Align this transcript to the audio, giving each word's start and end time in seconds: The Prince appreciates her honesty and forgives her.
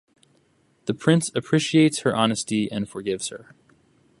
The 0.85 0.95
Prince 0.95 1.29
appreciates 1.35 1.99
her 1.99 2.15
honesty 2.15 2.67
and 2.71 2.89
forgives 2.89 3.27
her. 3.27 3.53